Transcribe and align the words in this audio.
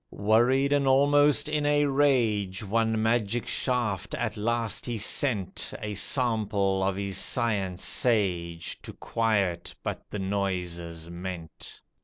Worried 0.09 0.73
and 0.73 0.87
almost 0.87 1.47
in 1.47 1.63
a 1.63 1.85
rage, 1.85 2.63
One 2.65 3.03
magic 3.03 3.45
shaft 3.45 4.15
at 4.15 4.35
last 4.35 4.83
he 4.87 4.97
sent, 4.97 5.71
A 5.79 5.93
sample 5.93 6.81
of 6.81 6.95
his 6.95 7.17
science 7.19 7.85
sage, 7.85 8.81
To 8.81 8.93
quiet 8.93 9.75
but 9.83 10.01
the 10.09 10.17
noises 10.17 11.07
meant. 11.11 11.81